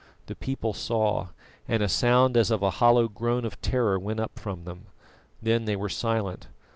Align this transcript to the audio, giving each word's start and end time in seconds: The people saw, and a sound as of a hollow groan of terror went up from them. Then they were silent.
The 0.25 0.33
people 0.35 0.73
saw, 0.73 1.27
and 1.67 1.83
a 1.83 1.87
sound 1.87 2.35
as 2.35 2.49
of 2.49 2.63
a 2.63 2.71
hollow 2.81 3.07
groan 3.07 3.45
of 3.45 3.61
terror 3.61 3.99
went 3.99 4.19
up 4.19 4.39
from 4.39 4.63
them. 4.63 4.87
Then 5.43 5.65
they 5.65 5.75
were 5.75 5.89
silent. 5.89 6.47